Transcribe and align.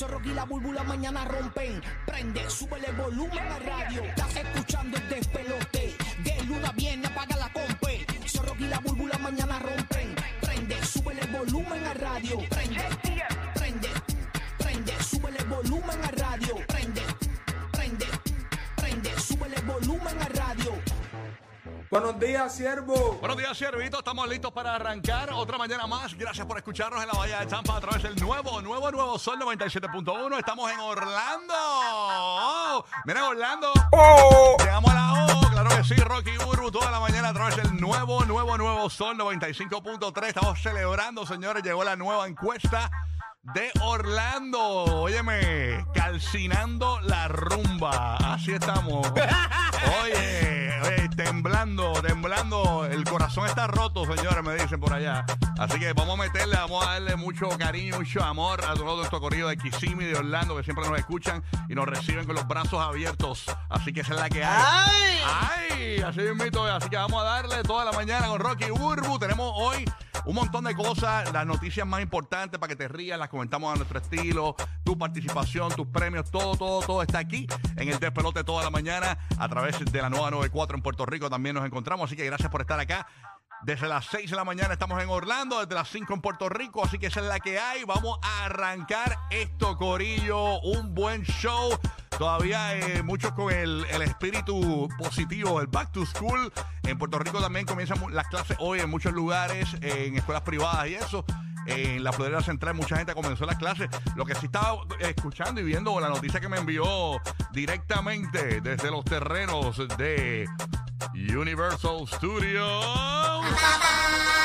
Zorro 0.00 0.18
y 0.24 0.32
la 0.32 0.46
búlbula 0.46 0.82
mañana 0.82 1.26
rompen. 1.26 1.82
Prende, 2.06 2.48
súbele 2.48 2.88
el 2.88 2.96
volumen 2.96 3.38
a 3.38 3.58
radio. 3.58 4.02
Estás 4.02 4.34
escuchando 4.34 4.96
el 4.96 5.08
despelote. 5.10 5.94
De 6.24 6.44
luna 6.44 6.72
viene, 6.74 7.06
apaga 7.06 7.36
la 7.36 7.52
compe. 7.52 8.06
Zorro 8.26 8.54
y 8.58 8.64
la 8.68 8.78
búlbula 8.78 9.18
mañana 9.18 9.58
rompen. 9.58 10.14
Prende, 10.40 10.82
súbele 10.86 11.20
el 11.20 11.30
volumen 11.30 11.84
a 11.84 11.92
radio. 11.92 12.38
Prende, 12.48 12.82
prende, 13.54 13.88
prende, 14.56 15.02
súbele 15.04 15.38
el 15.38 15.48
volumen 15.48 16.02
a 16.02 16.10
radio. 16.12 16.56
Prende, 16.66 17.02
prende, 17.70 18.06
prende, 18.76 19.20
súbele 19.20 19.56
el 19.56 19.66
volumen 19.66 20.18
a 20.18 20.24
radio. 20.24 20.39
Buenos 21.90 22.20
días, 22.20 22.54
siervo. 22.54 23.18
Buenos 23.18 23.36
días, 23.36 23.58
Siervito. 23.58 23.98
Estamos 23.98 24.28
listos 24.28 24.52
para 24.52 24.76
arrancar 24.76 25.32
otra 25.32 25.58
mañana 25.58 25.88
más. 25.88 26.14
Gracias 26.14 26.46
por 26.46 26.56
escucharnos 26.56 27.02
en 27.02 27.08
la 27.08 27.14
Bahía 27.14 27.40
de 27.40 27.46
Tampa 27.46 27.76
a 27.76 27.80
través 27.80 28.04
del 28.04 28.14
nuevo, 28.14 28.62
nuevo, 28.62 28.92
nuevo 28.92 29.18
Sol 29.18 29.40
97.1. 29.40 30.38
Estamos 30.38 30.70
en 30.70 30.78
Orlando. 30.78 31.54
Oh, 31.56 32.84
miren, 33.06 33.24
Orlando. 33.24 33.72
Llegamos 34.60 34.88
a 34.88 34.94
la 34.94 35.24
O. 35.34 35.50
Claro 35.50 35.70
que 35.70 35.82
sí, 35.82 35.96
Rocky 35.96 36.38
Urbu 36.38 36.70
toda 36.70 36.92
la 36.92 37.00
mañana 37.00 37.30
a 37.30 37.34
través 37.34 37.56
del 37.56 37.80
nuevo, 37.80 38.24
nuevo, 38.24 38.56
nuevo 38.56 38.88
Sol 38.88 39.18
95.3. 39.18 40.28
Estamos 40.28 40.62
celebrando, 40.62 41.26
señores. 41.26 41.64
Llegó 41.64 41.82
la 41.82 41.96
nueva 41.96 42.28
encuesta 42.28 42.88
de 43.42 43.68
Orlando. 43.82 44.60
Óyeme, 44.84 45.84
calcinando 45.92 47.00
la 47.00 47.26
rumba. 47.26 48.14
Así 48.18 48.52
estamos. 48.52 49.08
Oye, 50.04 50.59
oye, 50.82 51.08
temblando, 51.10 51.92
temblando. 52.02 52.86
El 52.86 53.04
corazón 53.04 53.46
está 53.46 53.66
roto, 53.66 54.04
señores, 54.04 54.42
me 54.42 54.54
dicen 54.54 54.80
por 54.80 54.92
allá. 54.92 55.24
Así 55.58 55.78
que 55.78 55.92
vamos 55.92 56.18
a 56.18 56.22
meterle, 56.22 56.56
vamos 56.56 56.86
a 56.86 56.92
darle 56.92 57.16
mucho 57.16 57.48
cariño, 57.58 57.98
mucho 57.98 58.22
amor 58.22 58.64
a 58.64 58.74
todo 58.74 58.96
nuestro 58.96 59.20
corrido 59.20 59.48
de 59.48 59.56
Kissimmee, 59.56 60.06
de 60.06 60.16
Orlando, 60.16 60.56
que 60.56 60.62
siempre 60.62 60.88
nos 60.88 60.98
escuchan 60.98 61.42
y 61.68 61.74
nos 61.74 61.86
reciben 61.86 62.24
con 62.24 62.34
los 62.34 62.46
brazos 62.46 62.80
abiertos. 62.80 63.44
Así 63.68 63.92
que 63.92 64.00
esa 64.00 64.14
es 64.14 64.20
la 64.20 64.28
que 64.30 64.44
hay. 64.44 65.20
¡Ay! 65.24 66.00
Así 66.00 66.20
mismito, 66.20 66.64
así 66.64 66.88
que 66.88 66.96
vamos 66.96 67.20
a 67.22 67.24
darle 67.24 67.62
toda 67.62 67.84
la 67.84 67.92
mañana 67.92 68.28
con 68.28 68.40
Rocky 68.40 68.70
Burbu. 68.70 69.18
Tenemos 69.18 69.52
hoy 69.54 69.84
un 70.26 70.34
montón 70.34 70.64
de 70.64 70.74
cosas, 70.74 71.32
las 71.32 71.46
noticias 71.46 71.86
más 71.86 72.02
importantes 72.02 72.58
para 72.58 72.68
que 72.68 72.76
te 72.76 72.88
rías, 72.88 73.18
las 73.18 73.28
comentamos 73.28 73.72
a 73.72 73.76
nuestro 73.76 73.98
estilo, 73.98 74.56
tu 74.84 74.98
participación, 74.98 75.72
tus 75.72 75.86
premios, 75.86 76.30
todo, 76.30 76.56
todo, 76.56 76.80
todo 76.80 77.02
está 77.02 77.18
aquí 77.18 77.46
en 77.76 77.88
el 77.88 77.98
despelote 77.98 78.44
toda 78.44 78.62
la 78.62 78.70
mañana 78.70 79.18
a 79.38 79.48
través 79.48 79.78
de 79.78 80.02
la 80.02 80.10
nueva 80.10 80.30
94 80.30 80.76
en 80.76 80.82
Puerto 80.82 81.06
Rico 81.06 81.30
también 81.30 81.54
nos 81.54 81.64
encontramos, 81.64 82.06
así 82.06 82.16
que 82.16 82.24
gracias 82.26 82.50
por 82.50 82.60
estar 82.60 82.78
acá. 82.78 83.06
Desde 83.62 83.88
las 83.88 84.06
6 84.06 84.30
de 84.30 84.36
la 84.36 84.44
mañana 84.44 84.72
estamos 84.72 85.02
en 85.02 85.10
Orlando, 85.10 85.60
desde 85.60 85.74
las 85.74 85.88
5 85.90 86.14
en 86.14 86.20
Puerto 86.22 86.48
Rico, 86.48 86.82
así 86.82 86.98
que 86.98 87.08
esa 87.08 87.20
es 87.20 87.26
la 87.26 87.40
que 87.40 87.58
hay. 87.58 87.84
Vamos 87.84 88.18
a 88.22 88.46
arrancar 88.46 89.18
esto, 89.30 89.76
Corillo. 89.76 90.60
Un 90.60 90.94
buen 90.94 91.24
show. 91.24 91.78
Todavía 92.20 92.76
eh, 92.76 93.02
muchos 93.02 93.32
con 93.32 93.50
el, 93.50 93.86
el 93.88 94.02
espíritu 94.02 94.90
positivo, 94.98 95.58
el 95.58 95.68
back 95.68 95.90
to 95.90 96.04
school. 96.04 96.52
En 96.82 96.98
Puerto 96.98 97.18
Rico 97.18 97.40
también 97.40 97.64
comienzan 97.64 97.98
las 98.12 98.26
clases 98.26 98.58
hoy 98.60 98.78
en 98.78 98.90
muchos 98.90 99.14
lugares, 99.14 99.74
en 99.80 100.18
escuelas 100.18 100.42
privadas 100.42 100.86
y 100.88 100.96
eso. 100.96 101.24
En 101.64 102.04
la 102.04 102.12
Florida 102.12 102.42
Central 102.42 102.74
mucha 102.74 102.98
gente 102.98 103.14
comenzó 103.14 103.46
las 103.46 103.56
clases. 103.56 103.88
Lo 104.16 104.26
que 104.26 104.34
sí 104.34 104.44
estaba 104.44 104.82
escuchando 104.98 105.62
y 105.62 105.64
viendo 105.64 105.98
la 105.98 106.10
noticia 106.10 106.40
que 106.40 106.50
me 106.50 106.58
envió 106.58 107.22
directamente 107.52 108.60
desde 108.60 108.90
los 108.90 109.02
terrenos 109.02 109.78
de 109.96 110.46
Universal 111.14 112.06
Studios. 112.06 112.84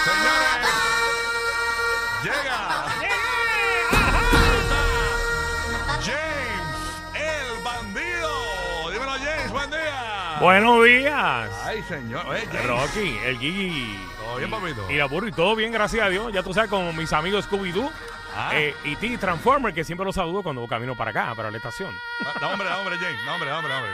Señores, 0.05 0.69
llega. 2.23 3.14
Buenos 10.45 10.85
días. 10.85 11.49
Ay, 11.63 11.81
señor. 11.81 12.23
Oye. 12.27 12.45
Rocky, 12.67 13.17
el 13.25 13.39
Gigi. 13.39 13.99
Todo 14.23 14.35
bien, 14.37 14.51
papito. 14.51 14.91
Y 14.91 14.95
la 14.95 15.05
burro 15.05 15.27
y 15.27 15.31
todo 15.31 15.55
bien, 15.55 15.71
gracias 15.71 16.05
a 16.05 16.09
Dios. 16.09 16.31
Ya 16.31 16.43
tú 16.43 16.53
sabes, 16.53 16.69
con 16.69 16.95
mis 16.95 17.11
amigos 17.13 17.45
Scooby-Doo 17.49 17.91
Ah. 18.35 18.51
eh, 18.53 18.75
y 18.83 18.95
T 18.95 19.17
Transformer, 19.17 19.73
que 19.73 19.83
siempre 19.83 20.05
los 20.05 20.13
saludo 20.13 20.43
cuando 20.43 20.67
camino 20.67 20.93
para 20.95 21.09
acá, 21.09 21.33
para 21.35 21.49
la 21.49 21.57
estación. 21.57 21.89
Da- 22.23 22.39
da 22.39 22.49
hombre, 22.53 22.67
da 22.69 22.77
hombre, 22.77 22.95
James. 22.99 23.25
Da 23.25 23.33
hombre, 23.33 23.49
da 23.49 23.57
hombre, 23.57 23.73
da 23.73 23.79
hombre. 23.79 23.91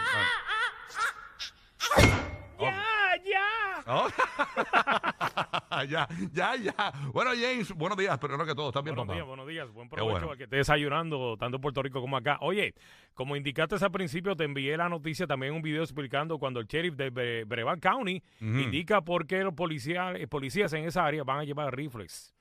Ya! 3.91 4.07
Ya, 5.89 6.07
ya, 6.33 6.55
ya. 6.57 6.73
Bueno, 7.13 7.31
James, 7.31 7.71
buenos 7.73 7.97
días. 7.97 8.17
Pero 8.19 8.37
no 8.37 8.45
que 8.45 8.53
todo 8.53 8.67
está 8.67 8.81
bien, 8.81 8.93
Buenos 8.93 9.07
papá. 9.07 9.15
días, 9.15 9.25
buenos 9.27 9.47
días. 9.47 9.71
Buen 9.71 9.89
provecho 9.89 10.11
bueno. 10.11 10.31
al 10.31 10.37
que 10.37 10.43
esté 10.43 10.57
desayunando, 10.57 11.37
tanto 11.37 11.55
en 11.57 11.61
Puerto 11.61 11.81
Rico 11.81 12.01
como 12.01 12.17
acá. 12.17 12.37
Oye, 12.41 12.75
como 13.15 13.35
indicaste 13.35 13.83
al 13.83 13.91
principio, 13.91 14.35
te 14.35 14.43
envié 14.43 14.75
la 14.77 14.89
noticia, 14.89 15.25
también 15.25 15.53
un 15.53 15.61
video 15.61 15.81
explicando 15.81 16.37
cuando 16.37 16.59
el 16.59 16.67
sheriff 16.67 16.95
de 16.95 17.11
Bre- 17.11 17.45
Brevard 17.47 17.79
County 17.79 18.21
indica 18.41 19.01
por 19.01 19.25
qué 19.25 19.43
los 19.43 19.53
policías, 19.53 20.15
eh, 20.19 20.27
policías 20.27 20.71
en 20.73 20.83
esa 20.85 21.03
área 21.05 21.23
van 21.23 21.39
a 21.39 21.43
llevar 21.45 21.75
rifles. 21.75 22.35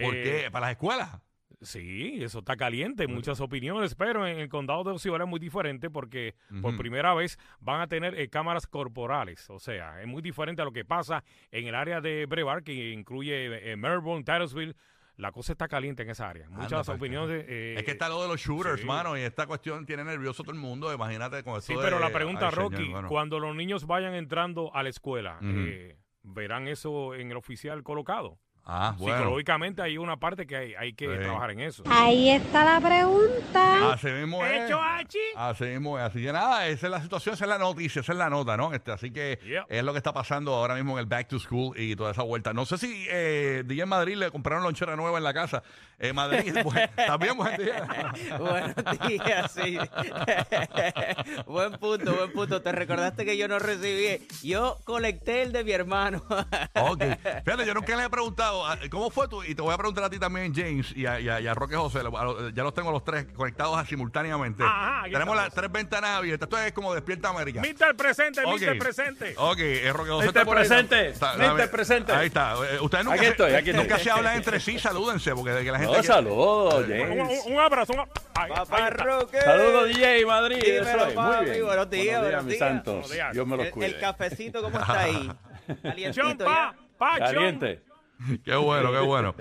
¿Por 0.00 0.14
Eh, 0.14 0.22
qué? 0.44 0.50
¿Para 0.50 0.66
las 0.66 0.72
escuelas? 0.72 1.10
Sí, 1.62 2.18
eso 2.22 2.40
está 2.40 2.56
caliente, 2.56 3.06
muchas 3.06 3.40
opiniones, 3.40 3.94
pero 3.94 4.26
en 4.26 4.38
el 4.38 4.48
condado 4.48 4.84
de 4.84 4.90
Osceola 4.90 5.24
es 5.24 5.30
muy 5.30 5.40
diferente 5.40 5.88
porque 5.90 6.34
por 6.60 6.76
primera 6.76 7.14
vez 7.14 7.38
van 7.60 7.80
a 7.80 7.86
tener 7.86 8.18
eh, 8.18 8.28
cámaras 8.28 8.66
corporales, 8.66 9.48
o 9.48 9.58
sea, 9.58 10.00
es 10.02 10.06
muy 10.06 10.20
diferente 10.22 10.60
a 10.60 10.64
lo 10.66 10.72
que 10.72 10.84
pasa 10.84 11.24
en 11.50 11.66
el 11.66 11.74
área 11.74 12.00
de 12.00 12.26
Brevard, 12.26 12.62
que 12.62 12.90
incluye 12.92 13.70
eh, 13.72 13.76
Melbourne, 13.76 14.22
Titusville, 14.24 14.74
la 15.16 15.32
cosa 15.32 15.52
está 15.52 15.66
caliente 15.66 16.02
en 16.02 16.10
esa 16.10 16.28
área. 16.28 16.46
Muchas 16.50 16.86
Anda, 16.90 16.94
opiniones. 16.98 17.44
eh, 17.48 17.74
es 17.78 17.84
que 17.84 17.92
está 17.92 18.10
lo 18.10 18.20
de 18.20 18.28
los 18.28 18.38
shooters, 18.38 18.80
sí. 18.82 18.86
mano, 18.86 19.16
y 19.16 19.22
esta 19.22 19.46
cuestión 19.46 19.86
tiene 19.86 20.04
nervioso 20.04 20.42
todo 20.42 20.52
el 20.52 20.58
mundo. 20.60 20.92
Imagínate 20.92 21.42
con 21.42 21.54
esto 21.56 21.72
Sí, 21.72 21.74
de- 21.74 21.82
pero 21.82 21.98
la 21.98 22.10
pregunta, 22.12 22.48
Ay, 22.48 22.54
señor, 22.54 22.72
Rocky, 22.72 22.88
bueno. 22.90 23.08
cuando 23.08 23.38
los 23.40 23.56
niños 23.56 23.86
vayan 23.86 24.12
entrando 24.14 24.74
a 24.74 24.82
la 24.82 24.90
escuela, 24.90 25.38
eh, 25.42 25.96
verán 26.22 26.68
eso 26.68 27.14
en 27.14 27.30
el 27.30 27.36
oficial 27.38 27.82
colocado. 27.82 28.38
Ah, 28.68 28.94
bueno. 28.98 29.18
Psicológicamente 29.18 29.80
hay 29.80 29.96
una 29.96 30.16
parte 30.16 30.44
que 30.44 30.56
hay, 30.56 30.74
hay 30.74 30.92
que 30.92 31.06
Sí. 31.06 31.22
trabajar 31.22 31.52
en 31.52 31.60
eso. 31.60 31.84
Ahí 31.88 32.30
está 32.30 32.64
la 32.64 32.80
pregunta. 32.80 33.92
Así 33.92 34.08
mismo 34.08 34.44
es. 34.44 34.64
¿Hecho, 34.64 34.80
Hachi? 34.82 35.18
Así 35.36 35.64
mismo 35.66 35.96
es. 35.98 36.04
Así 36.04 36.20
que 36.20 36.32
nada, 36.32 36.66
esa 36.66 36.86
es 36.86 36.90
la 36.90 37.00
situación, 37.00 37.34
esa 37.36 37.44
es 37.44 37.48
la 37.48 37.58
noticia, 37.58 38.00
esa 38.00 38.10
es 38.12 38.18
la 38.18 38.28
nota, 38.28 38.56
¿no? 38.56 38.74
Este, 38.74 38.90
así 38.90 39.12
que 39.12 39.38
es 39.68 39.84
lo 39.84 39.92
que 39.92 39.98
está 39.98 40.12
pasando 40.12 40.52
ahora 40.52 40.74
mismo 40.74 40.94
en 40.94 40.98
el 40.98 41.06
Back 41.06 41.28
to 41.28 41.38
School 41.38 41.78
y 41.78 41.94
toda 41.94 42.10
esa 42.10 42.22
vuelta. 42.22 42.52
No 42.52 42.66
sé 42.66 42.76
si 42.78 43.06
eh, 43.08 43.62
DJ 43.64 43.84
en 43.84 43.88
Madrid 43.88 44.16
le 44.16 44.30
compraron 44.32 44.64
lonchera 44.64 44.96
nueva 44.96 45.18
en 45.18 45.24
la 45.24 45.32
casa. 45.32 45.62
Eh, 46.00 46.12
Madrid, 46.12 46.52
pues, 46.64 46.90
también 47.06 47.36
buen 47.36 47.56
día. 47.56 47.86
Buenos 48.38 48.74
días, 49.08 49.52
sí. 49.52 49.78
buen 51.46 51.72
punto, 51.78 52.14
buen 52.14 52.32
punto. 52.32 52.62
Te 52.62 52.72
recordaste 52.72 53.24
que 53.24 53.36
yo 53.36 53.48
no 53.48 53.58
recibí. 53.58 54.26
Yo 54.42 54.78
colecté 54.84 55.42
el 55.42 55.52
de 55.52 55.64
mi 55.64 55.72
hermano. 55.72 56.22
Ok. 56.74 57.02
Fíjate, 57.44 57.66
yo 57.66 57.74
nunca 57.74 57.96
le 57.96 58.04
he 58.04 58.10
preguntado, 58.10 58.55
ah, 58.64 58.78
¿cómo 58.90 59.10
fue 59.10 59.26
tú? 59.28 59.42
Y 59.42 59.54
te 59.56 59.62
voy 59.62 59.74
a 59.74 59.76
preguntar 59.76 60.04
a 60.04 60.10
ti 60.10 60.18
también, 60.18 60.54
James, 60.54 60.92
y 60.96 61.04
a, 61.04 61.18
y 61.18 61.28
a- 61.28 61.40
y 61.40 61.46
a 61.48 61.54
Roque 61.54 61.74
José. 61.74 62.02
lo- 62.04 62.16
a 62.16 62.24
lo- 62.24 62.48
Ya 62.50 62.62
los 62.62 62.72
tengo 62.72 62.92
los 62.92 63.02
tres 63.02 63.26
conectados 63.34 63.84
simultáneamente. 63.88 64.62
Ajá, 64.62 65.02
Tenemos 65.10 65.36
las 65.36 65.52
tres 65.52 65.70
ventanas 65.72 66.10
abiertas. 66.10 66.46
Esto 66.46 66.58
es 66.58 66.72
como 66.72 66.94
Despierta 66.94 67.28
América. 67.30 67.60
Mister 67.60 67.96
presente, 67.96 68.42
Ok. 68.44 68.52
Mister 68.52 68.78
presente. 68.78 69.34
Ok, 69.36 69.58
es 69.58 69.92
Roque 69.92 70.10
José. 70.10 70.24
Mister 70.26 70.46
presente, 70.46 71.08
Está- 71.08 71.34
Mister 71.34 71.70
presente. 71.70 72.12
Ahí 72.12 72.26
está. 72.28 72.54
Eh, 72.70 72.78
Ustedes 72.80 73.04
nunca, 73.04 73.16
Aquí 73.16 73.24
se, 73.24 73.30
estoy, 73.32 73.52
aquí 73.54 73.72
nunca 73.72 73.98
se 73.98 74.10
hablan 74.10 74.36
entre 74.36 74.60
sí, 74.60 74.78
salúdense, 74.78 75.34
porque 75.34 75.50
de 75.50 75.64
que 75.64 75.72
la 75.72 75.78
gente... 75.80 75.96
No, 75.96 76.02
saludos, 76.02 76.74
Un, 76.74 76.82
James. 76.88 77.42
un- 77.46 77.52
un 77.54 77.60
abrazo. 77.60 77.92
Un, 77.94 78.04
Papá. 78.32 78.90
Roque. 78.90 79.40
Saludos, 79.40 79.88
DJ 79.88 80.24
Madrid. 80.26 80.58
Dímelo, 80.62 81.06
Muy 81.06 81.44
bien. 81.46 81.64
buenos 81.64 81.90
días, 81.90 82.20
buenos 82.22 82.46
días. 82.46 82.58
santos. 82.58 82.92
Buenos 82.94 83.10
días. 83.10 83.32
Dios 83.32 83.46
me 83.46 83.56
los 83.56 83.66
El, 83.66 83.72
cuide. 83.72 83.86
el 83.86 83.98
cafecito, 83.98 84.62
¿cómo 84.62 84.78
está 84.78 85.00
ahí? 85.00 85.30
Pa, 86.38 86.74
pa. 86.98 87.18
Caliente. 87.18 87.82
Qué 88.44 88.56
bueno, 88.56 88.90
qué 88.92 89.00
bueno. 89.00 89.34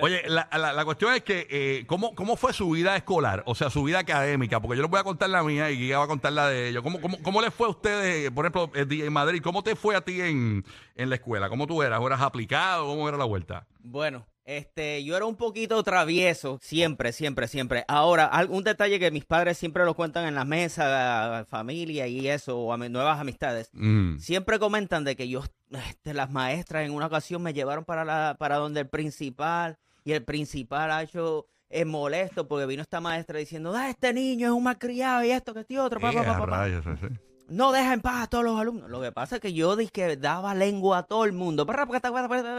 Oye, 0.00 0.22
la, 0.28 0.48
la- 0.52 0.84
cuestión 0.84 1.14
es 1.14 1.22
que, 1.22 1.46
eh, 1.50 1.84
¿cómo, 1.86 2.14
¿cómo 2.14 2.36
fue 2.36 2.52
su 2.52 2.70
vida 2.70 2.96
escolar? 2.96 3.42
O 3.46 3.54
sea, 3.54 3.70
su 3.70 3.82
vida 3.82 3.98
académica, 3.98 4.60
porque 4.60 4.76
yo 4.76 4.82
les 4.82 4.90
voy 4.90 5.00
a 5.00 5.04
contar 5.04 5.30
la 5.30 5.42
mía 5.42 5.70
y 5.70 5.76
Guía 5.78 5.98
va 5.98 6.04
a 6.04 6.08
contar 6.08 6.32
la 6.32 6.48
de 6.48 6.68
ellos. 6.68 6.82
¿Cómo, 6.82 7.00
cómo, 7.00 7.20
cómo 7.22 7.42
les 7.42 7.52
fue 7.52 7.66
a 7.66 7.70
ustedes, 7.70 8.30
por 8.30 8.46
ejemplo, 8.46 8.70
en 8.74 9.12
Madrid? 9.12 9.40
¿Cómo 9.42 9.62
te 9.62 9.74
fue 9.74 9.96
a 9.96 10.00
ti 10.00 10.20
en, 10.20 10.64
en 10.94 11.08
la 11.10 11.16
escuela? 11.16 11.48
¿Cómo 11.48 11.66
tú 11.66 11.82
eras? 11.82 11.98
¿O 12.00 12.06
eras 12.06 12.20
aplicado? 12.20 12.86
¿Cómo 12.86 13.08
era 13.08 13.18
la 13.18 13.24
vuelta? 13.24 13.66
Bueno, 13.80 14.26
este, 14.56 15.04
yo 15.04 15.16
era 15.16 15.26
un 15.26 15.36
poquito 15.36 15.82
travieso, 15.82 16.58
siempre, 16.62 17.12
siempre, 17.12 17.48
siempre. 17.48 17.84
Ahora, 17.88 18.26
al- 18.26 18.50
un 18.50 18.64
detalle 18.64 18.98
que 18.98 19.10
mis 19.10 19.24
padres 19.24 19.58
siempre 19.58 19.84
lo 19.84 19.94
cuentan 19.94 20.26
en 20.26 20.34
la 20.34 20.44
mesa, 20.44 21.44
familia 21.48 22.06
y 22.06 22.28
eso, 22.28 22.58
o 22.58 22.72
ami- 22.74 22.90
nuevas 22.90 23.18
amistades. 23.20 23.70
Mm. 23.72 24.18
Siempre 24.18 24.58
comentan 24.58 25.04
de 25.04 25.16
que 25.16 25.28
yo, 25.28 25.42
este, 25.88 26.14
las 26.14 26.30
maestras 26.30 26.84
en 26.84 26.92
una 26.92 27.06
ocasión 27.06 27.42
me 27.42 27.52
llevaron 27.52 27.84
para 27.84 28.04
la, 28.04 28.36
para 28.38 28.56
donde 28.56 28.80
el 28.80 28.88
principal, 28.88 29.78
y 30.04 30.12
el 30.12 30.24
principal 30.24 30.90
ha 30.90 31.02
hecho 31.02 31.46
es 31.68 31.86
molesto 31.86 32.48
porque 32.48 32.66
vino 32.66 32.82
esta 32.82 33.00
maestra 33.00 33.38
diciendo, 33.38 33.72
ah, 33.76 33.88
este 33.90 34.12
niño 34.12 34.48
es 34.48 34.52
un 34.52 34.64
malcriado 34.64 35.22
y 35.24 35.30
esto, 35.30 35.54
que 35.54 35.60
este 35.60 35.78
otro, 35.78 36.00
pa, 36.00 36.10
pa, 36.12 36.68
Eh, 36.68 37.20
pa, 37.56 37.68
a 37.68 37.72
pa, 37.72 37.72
pa". 37.72 37.72
rayos, 37.72 37.72
sí, 37.72 37.72
sí. 37.72 37.72
no 37.72 37.72
deja 37.72 37.92
en 37.94 38.00
paz 38.00 38.22
a 38.24 38.26
todos 38.26 38.44
los 38.44 38.60
alumnos. 38.60 38.90
Lo 38.90 39.00
que 39.00 39.12
pasa 39.12 39.36
es 39.36 39.40
que 39.40 39.52
yo 39.52 39.76
dije 39.76 39.92
que 39.92 40.16
daba 40.16 40.54
lengua 40.54 40.98
a 40.98 41.02
todo 41.04 41.24
el 41.24 41.32
mundo. 41.32 41.66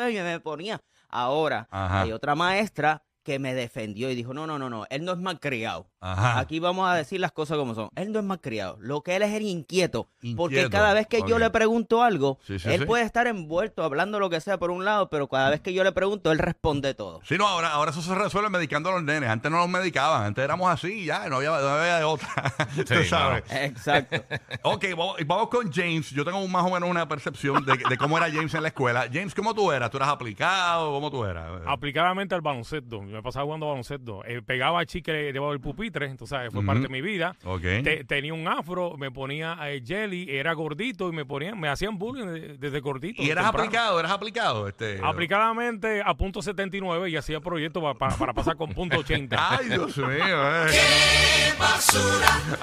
Y 0.10 0.14
me 0.24 0.40
ponía. 0.40 0.82
Ahora 1.10 1.68
Ajá. 1.72 2.02
hay 2.02 2.12
otra 2.12 2.36
maestra 2.36 3.04
que 3.24 3.40
me 3.40 3.54
defendió 3.54 4.10
y 4.10 4.16
dijo, 4.16 4.34
no, 4.34 4.48
no, 4.48 4.60
no, 4.60 4.70
no, 4.70 4.86
él 4.90 5.06
no 5.06 5.12
es 5.12 5.18
malcriado. 5.18 5.91
Ajá. 6.02 6.40
Aquí 6.40 6.60
vamos 6.60 6.90
a 6.90 6.96
decir 6.96 7.20
las 7.20 7.32
cosas 7.32 7.58
como 7.58 7.76
son. 7.76 7.90
Él 7.96 8.12
no 8.12 8.20
es 8.20 8.26
malcriado. 8.26 8.78
Lo 8.82 9.02
que 9.02 9.16
él 9.16 9.22
es 9.22 9.34
el 9.34 9.44
inquieto. 9.44 10.10
Porque 10.36 10.68
cada 10.70 10.94
vez 10.94 11.06
que 11.08 11.22
yo 11.28 11.38
le 11.40 11.50
pregunto 11.52 12.02
algo, 12.04 12.40
Sí, 12.46 12.58
sí, 12.60 12.70
él 12.70 12.80
sí. 12.82 12.86
puede 12.86 13.04
estar 13.04 13.28
envuelto 13.28 13.84
hablando 13.84 14.20
lo 14.20 14.30
que 14.30 14.42
sea 14.42 14.58
por 14.58 14.72
un 14.72 14.84
lado, 14.84 15.10
pero 15.10 15.28
cada 15.28 15.50
vez 15.52 15.62
que 15.62 15.74
yo 15.74 15.84
le 15.84 15.92
pregunto, 15.92 16.32
él 16.32 16.40
responde 16.40 16.94
todo. 16.96 17.22
Sí, 17.24 17.38
no, 17.38 17.48
ahora, 17.48 17.72
ahora 17.72 17.92
eso 17.92 18.02
se 18.02 18.16
resuelve 18.16 18.50
medicando 18.50 18.90
a 18.90 18.94
los 18.94 19.04
nenes. 19.04 19.30
Antes 19.30 19.52
no 19.52 19.58
los 19.60 19.70
medicaban, 19.70 20.24
antes 20.24 20.44
éramos 20.44 20.72
así 20.72 20.92
y 21.02 21.06
ya, 21.06 21.30
no 21.30 21.38
había, 21.38 21.50
no 21.52 21.56
había 21.70 21.98
de 22.00 22.04
otra. 22.04 22.28
Tú 22.88 23.04
sabes. 23.04 23.44
Exacto. 23.52 24.24
Ok, 24.64 24.86
vamos, 25.28 25.50
con 25.50 25.72
James. 25.72 26.10
Yo 26.12 26.24
tengo 26.26 26.46
más 26.48 26.66
o 26.66 26.70
menos 26.72 26.90
una 26.90 27.08
percepción 27.08 27.64
de, 27.66 27.78
de 27.90 27.98
cómo 27.98 28.18
era 28.18 28.30
James 28.32 28.54
en 28.54 28.62
la 28.64 28.68
escuela. 28.70 29.08
James, 29.12 29.34
¿cómo 29.34 29.54
tú 29.54 29.72
eras? 29.72 29.90
¿Tú 29.90 29.98
eras 29.98 30.10
aplicado? 30.10 30.92
¿Cómo 30.92 31.10
tú 31.12 31.26
eras? 31.26 31.62
Aplicadamente 31.68 32.36
al 32.36 32.42
baloncesto. 32.42 33.02
Me 33.02 33.22
pasaba 33.22 33.46
jugando 33.46 33.68
baloncesto. 33.68 34.24
Eh, 34.26 34.42
pegaba 34.42 34.86
chicle 34.86 35.32
debajo 35.34 35.52
del 35.52 35.62
pupitre, 35.92 36.06
entonces 36.08 36.30
¿sabes? 36.38 36.54
fue 36.54 36.66
parte 36.66 36.84
de 36.84 36.90
mi 36.90 37.02
vida. 37.02 37.36
Ok. 37.44 37.62
Te- 37.84 38.04
tenía 38.06 38.34
un 38.34 38.48
afro, 38.48 38.96
me 38.98 39.12
ponía 39.12 39.58
eh, 39.64 39.82
jelly, 39.86 40.28
era 40.30 40.54
gordito 40.54 41.10
y 41.10 41.12
me 41.12 41.26
ponían, 41.26 41.60
me 41.60 41.68
hacían 41.70 41.98
bullying 41.98 42.28
de- 42.28 42.58
desde 42.58 42.80
gordito. 42.80 43.22
¿Y 43.22 43.30
eras 43.30 43.46
temprano. 43.46 43.68
aplicado? 43.68 44.00
¿Eras 44.00 44.12
aplicado? 44.12 44.68
Este, 44.68 45.00
Aplicadamente 45.04 46.02
a 46.06 46.14
punto 46.16 46.42
79 46.42 47.10
y 47.10 47.16
hacía 47.18 47.40
proyectos 47.40 47.82
pa- 47.84 47.94
pa- 47.96 48.18
para 48.18 48.34
pasar 48.34 48.56
con 48.56 48.74
punto 48.74 48.98
80. 49.00 49.36
Ay, 49.60 49.70
Dios 49.70 49.98
mío. 49.98 50.66
eh. 50.68 50.72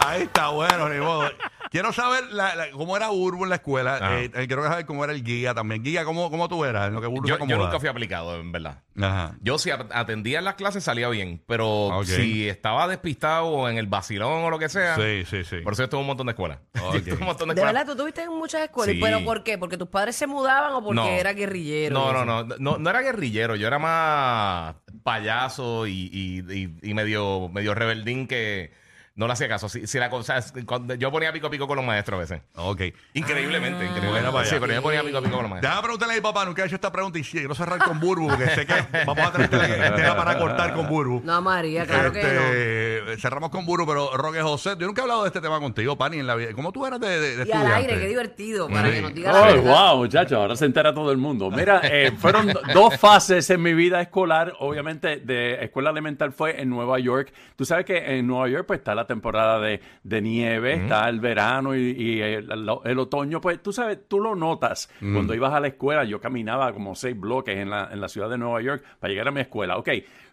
Ahí 0.06 0.22
está, 0.22 0.48
bueno, 0.48 0.88
ni 0.88 0.98
modo. 1.00 1.28
Quiero 1.70 1.92
saber 1.92 2.24
la- 2.32 2.54
la- 2.56 2.70
cómo 2.70 2.96
era 2.96 3.10
Urbo 3.10 3.44
en 3.44 3.50
la 3.50 3.56
escuela. 3.56 3.96
Ajá. 3.96 4.20
Eh, 4.20 4.30
eh, 4.34 4.46
quiero 4.46 4.62
saber 4.64 4.86
cómo 4.86 5.04
era 5.04 5.12
el 5.12 5.22
guía 5.22 5.54
también. 5.54 5.82
Guía, 5.82 6.04
¿cómo, 6.04 6.30
cómo 6.30 6.48
tú 6.48 6.64
eras? 6.64 6.88
En 6.88 6.94
lo 6.94 7.00
que 7.00 7.06
Urbo 7.06 7.26
se 7.26 7.32
Yo, 7.38 7.46
yo 7.46 7.58
nunca 7.58 7.78
fui 7.78 7.88
aplicado, 7.88 8.36
en 8.40 8.50
verdad. 8.52 8.82
Ajá. 9.00 9.36
Yo 9.40 9.58
si 9.58 9.70
at- 9.70 9.90
atendía 9.92 10.38
en 10.38 10.44
las 10.44 10.54
clases 10.54 10.82
salía 10.84 11.08
bien, 11.08 11.42
pero 11.46 11.68
Ok. 11.98 12.04
si 12.04 12.48
estaba 12.48 12.88
despistado 12.88 13.46
o 13.46 13.68
en 13.68 13.78
el 13.78 13.86
vacilón 13.86 14.44
o 14.44 14.50
lo 14.50 14.58
que 14.58 14.68
sea, 14.68 14.96
Sí, 14.96 15.24
sí, 15.26 15.44
sí. 15.44 15.56
por 15.58 15.74
eso 15.74 15.84
estuve 15.84 16.00
en 16.00 16.02
un 16.04 16.06
montón 16.08 16.26
de 16.26 16.32
escuelas. 16.32 16.58
Ok. 16.82 16.92
Yo 16.92 16.98
estuve 16.98 17.14
en 17.16 17.20
un 17.20 17.26
montón 17.26 17.48
de 17.48 17.54
De 17.54 17.60
escuelas. 17.60 17.80
verdad, 17.86 17.92
tú 17.92 17.98
tuviste 18.02 18.22
en 18.22 18.30
muchas 18.32 18.62
escuelas. 18.62 18.94
Sí. 18.94 19.00
¿Pero 19.02 19.24
por 19.24 19.42
qué? 19.44 19.58
¿Porque 19.58 19.76
tus 19.76 19.88
padres 19.88 20.16
se 20.16 20.26
mudaban 20.26 20.72
o 20.72 20.82
porque 20.82 20.94
No. 21.00 21.06
era 21.08 21.32
guerrillero? 21.34 21.94
No, 21.94 22.12
no, 22.12 22.24
no, 22.24 22.56
no, 22.58 22.78
no 22.78 22.90
era 22.90 23.00
guerrillero, 23.02 23.56
yo 23.56 23.66
era 23.66 23.78
más 23.78 24.74
payaso 25.02 25.86
y, 25.86 26.08
y- 26.12 26.52
y- 26.52 26.90
y 26.90 26.94
medio, 26.94 27.48
medio 27.48 27.74
rebeldín 27.74 28.26
que 28.26 28.72
no 29.18 29.26
le 29.26 29.32
hacía 29.34 29.48
caso. 29.48 29.68
Si, 29.68 29.86
si 29.86 29.98
la 29.98 30.08
cosa, 30.08 30.38
cuando 30.64 30.94
yo 30.94 31.10
ponía 31.10 31.32
pico 31.32 31.48
a 31.48 31.50
pico 31.50 31.66
con 31.66 31.76
los 31.76 31.84
maestros 31.84 32.16
a 32.16 32.20
veces. 32.20 32.40
Ok. 32.54 32.80
Increíblemente, 33.14 33.76
Bueno, 33.78 33.90
increíblemente. 33.90 34.30
vaya. 34.30 34.48
Sí, 34.48 34.56
pero 34.60 34.72
yo 34.72 34.80
ponía 34.82 35.02
pico 35.02 35.18
a 35.18 35.20
pico 35.20 35.32
con 35.34 35.42
los 35.42 35.50
maestros. 35.50 35.62
Déjame 35.70 35.82
preguntarle 35.82 36.14
a 36.14 36.16
mi 36.16 36.22
papá, 36.22 36.44
nunca 36.46 36.62
he 36.62 36.66
hecho 36.66 36.76
esta 36.76 36.90
pregunta 36.92 37.18
y 37.18 37.24
sí, 37.24 37.38
quiero 37.38 37.54
cerrar 37.54 37.78
con 37.80 38.00
Burbu, 38.00 38.28
porque 38.28 38.46
sé 38.50 38.64
que 38.64 38.74
vamos 39.04 39.26
a 39.26 39.32
tener 39.32 39.50
tela 39.50 40.16
para 40.16 40.38
cortar 40.38 40.72
con 40.72 40.88
Burbu. 40.88 41.20
No, 41.24 41.42
María, 41.42 41.84
claro 41.84 42.12
que 42.12 42.22
no. 42.22 42.28
Este, 42.28 43.16
Cerramos 43.18 43.50
con 43.50 43.66
Burbu, 43.66 43.86
pero 43.86 44.16
Roque 44.16 44.40
José, 44.40 44.70
yo 44.78 44.86
nunca 44.86 45.00
he 45.00 45.02
hablado 45.02 45.22
de 45.22 45.28
este 45.28 45.40
tema 45.40 45.58
contigo, 45.60 45.96
Pani, 45.96 46.18
en 46.20 46.26
la 46.26 46.34
vida. 46.36 46.52
¿Cómo 46.54 46.70
tú 46.72 46.86
eras 46.86 47.00
de, 47.00 47.08
de, 47.08 47.20
de 47.20 47.48
Y 47.48 47.52
al 47.52 47.62
estudiante? 47.62 47.74
aire, 47.74 47.98
qué 48.00 48.06
divertido, 48.08 48.68
para 48.68 48.88
Sí. 48.88 48.94
que 48.94 49.02
nos 49.02 49.14
diga 49.14 49.32
la 49.32 49.40
Oh, 49.40 49.44
verdad. 49.46 49.90
wow, 49.90 49.96
muchachos, 49.98 50.32
ahora 50.38 50.54
se 50.56 50.64
entera 50.64 50.94
todo 50.94 51.10
el 51.10 51.18
mundo. 51.18 51.50
Mira, 51.50 51.80
eh, 51.82 52.12
fueron 52.16 52.46
do- 52.52 52.60
dos 52.72 52.96
fases 52.98 53.50
en 53.50 53.60
mi 53.62 53.74
vida 53.74 54.00
escolar. 54.00 54.52
Obviamente, 54.60 55.16
de 55.16 55.64
escuela 55.64 55.90
elemental 55.90 56.32
fue 56.32 56.60
en 56.60 56.68
Nueva 56.70 56.98
York. 57.00 57.32
Tú 57.56 57.64
sabes 57.64 57.84
que 57.84 58.18
en 58.18 58.26
Nueva 58.26 58.48
York 58.48 58.64
pues 58.66 58.78
está 58.78 58.94
la 58.94 59.06
temporada 59.08 59.58
de, 59.58 59.80
de 60.04 60.22
nieve, 60.22 60.74
está 60.74 61.08
el 61.08 61.18
verano 61.18 61.74
y, 61.74 61.90
y 61.98 62.20
el, 62.20 62.48
el 62.84 62.98
otoño. 63.00 63.40
Pues 63.40 63.60
tú 63.60 63.72
sabes, 63.72 63.98
tú 64.06 64.20
lo 64.20 64.36
notas. 64.36 64.88
Cuando 65.00 65.34
ibas 65.34 65.52
a 65.52 65.58
la 65.58 65.66
escuela, 65.66 66.04
yo 66.04 66.20
caminaba 66.20 66.72
como 66.72 66.94
seis 66.94 67.18
bloques 67.18 67.56
en 67.56 67.70
la, 67.70 67.88
en 67.90 68.00
la 68.00 68.08
ciudad 68.08 68.30
de 68.30 68.38
Nueva 68.38 68.62
York 68.62 68.84
para 69.00 69.10
llegar 69.10 69.26
a 69.26 69.32
mi 69.32 69.40
escuela. 69.40 69.76
Ok, 69.76 69.88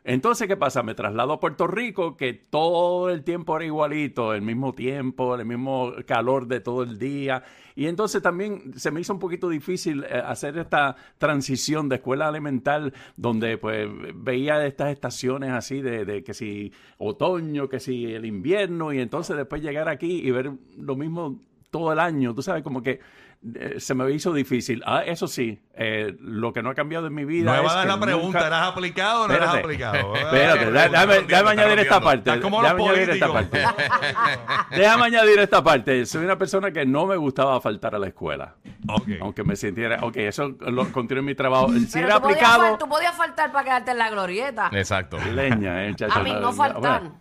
entonces, 0.07 0.47
¿qué 0.47 0.55
pasa? 0.55 0.83
Me 0.83 0.93
traslado 0.93 1.33
a 1.33 1.39
Puerto 1.39 1.65
Rico, 1.65 2.15
que 2.15 2.33
todo 2.33 3.09
el 3.09 3.23
tiempo 3.23 3.55
era 3.55 3.65
igualito, 3.65 4.35
el 4.35 4.43
mismo 4.43 4.75
tiempo, 4.75 5.33
el 5.33 5.45
mismo 5.45 5.93
calor 6.05 6.45
de 6.45 6.59
todo 6.59 6.83
el 6.83 6.99
día. 6.99 7.41
Y 7.73 7.87
entonces 7.87 8.21
también 8.21 8.77
se 8.77 8.91
me 8.91 9.01
hizo 9.01 9.13
un 9.13 9.19
poquito 9.19 9.49
difícil 9.49 10.03
eh, 10.03 10.21
hacer 10.23 10.59
esta 10.59 10.95
transición 11.17 11.89
de 11.89 11.95
escuela 11.95 12.29
elemental, 12.29 12.93
donde 13.17 13.57
pues 13.57 13.89
veía 14.13 14.63
estas 14.67 14.91
estaciones 14.91 15.49
así 15.49 15.81
de, 15.81 16.05
de 16.05 16.23
que 16.23 16.35
si 16.35 16.71
otoño, 16.99 17.67
que 17.67 17.79
si 17.79 18.05
el 18.13 18.25
invierno, 18.25 18.93
y 18.93 18.99
entonces 18.99 19.35
después 19.35 19.63
llegar 19.63 19.89
aquí 19.89 20.21
y 20.23 20.29
ver 20.29 20.51
lo 20.77 20.95
mismo 20.95 21.41
todo 21.71 21.91
el 21.91 21.99
año, 21.99 22.35
tú 22.35 22.43
sabes, 22.43 22.61
como 22.61 22.83
que 22.83 22.99
eh, 23.55 23.75
se 23.79 23.93
me 23.93 24.09
hizo 24.11 24.33
difícil. 24.33 24.81
Ah, 24.85 25.03
eso 25.05 25.27
sí, 25.27 25.61
eh, 25.75 26.15
lo 26.19 26.53
que 26.53 26.61
no 26.63 26.69
ha 26.69 26.73
cambiado 26.75 27.07
en 27.07 27.13
mi 27.13 27.25
vida 27.25 27.51
No 27.51 27.57
me 27.61 27.67
va 27.67 27.73
a 27.73 27.75
dar 27.77 27.87
la 27.87 27.99
pregunta, 27.99 28.25
nunca- 28.39 28.47
¿eras 28.47 28.67
aplicado 28.67 29.23
o 29.23 29.27
no 29.27 29.33
eras 29.33 29.55
Espérate. 29.55 29.65
aplicado? 29.85 30.15
Espérate, 30.15 30.71
da- 30.71 30.89
déjame, 30.89 31.19
déjame 31.27 31.49
añadir 31.51 31.79
esta 31.79 32.01
parte. 32.01 32.31
Déjame 32.31 32.57
añadir 32.57 33.09
esta 33.09 33.31
parte. 33.33 33.63
Déjame 34.71 35.03
añadir 35.05 35.39
esta 35.39 35.63
parte. 35.63 36.05
Soy 36.05 36.23
una 36.25 36.37
persona 36.37 36.71
que 36.71 36.85
no 36.85 37.05
me 37.05 37.15
gustaba 37.17 37.59
faltar 37.61 37.95
a 37.95 37.99
la 37.99 38.07
escuela. 38.07 38.55
Ok. 38.87 39.07
Aunque 39.21 39.43
me 39.43 39.55
sintiera, 39.55 39.99
ok, 40.03 40.17
eso 40.17 40.55
lo 40.59 40.91
continúo 40.91 41.19
en 41.19 41.25
mi 41.25 41.35
trabajo. 41.35 41.71
Si 41.73 41.87
Pero 41.93 42.07
era 42.07 42.19
tú 42.19 42.25
aplicado, 42.27 42.77
tú 42.77 42.87
podías 42.87 43.15
faltar 43.15 43.51
para 43.51 43.63
quedarte 43.63 43.91
en 43.91 43.97
la 43.97 44.09
glorieta. 44.09 44.69
Exacto. 44.73 45.17
leña, 45.33 45.85
eh, 45.85 45.95
chacho, 45.95 46.19
A 46.19 46.23
mí 46.23 46.31
no 46.33 46.51
faltar. 46.53 47.01
Bueno, 47.01 47.19